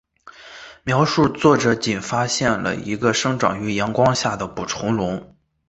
[0.83, 5.35] 描述作者仅发现了一个生长于阳光下的捕虫笼。